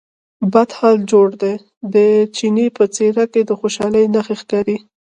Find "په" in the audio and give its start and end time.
2.77-2.83